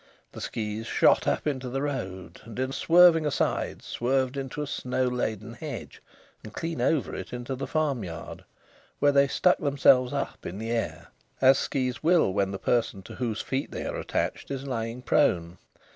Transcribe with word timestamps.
The 0.31 0.41
skis 0.41 0.87
shot 0.87 1.27
up 1.27 1.45
into 1.45 1.69
the 1.69 1.83
road, 1.83 2.41
and 2.43 2.57
in 2.57 2.71
swerving 2.71 3.23
aside 3.27 3.83
swerved 3.83 4.35
into 4.35 4.63
a 4.63 4.65
snow 4.65 5.07
laden 5.07 5.53
hedge, 5.53 6.01
and 6.43 6.51
clean 6.51 6.81
over 6.81 7.13
it 7.13 7.31
into 7.33 7.53
the 7.53 7.67
farmyard, 7.67 8.43
where 8.97 9.11
they 9.11 9.27
stuck 9.27 9.59
themselves 9.59 10.11
up 10.11 10.43
in 10.43 10.57
the 10.57 10.71
air, 10.71 11.09
as 11.39 11.59
skis 11.59 12.01
will 12.01 12.33
when 12.33 12.49
the 12.49 12.57
person 12.57 13.03
to 13.03 13.13
whose 13.13 13.41
feet 13.41 13.69
they 13.69 13.85
are 13.85 13.99
attached 13.99 14.49
is 14.49 14.65
lying 14.65 15.03
prone. 15.03 15.59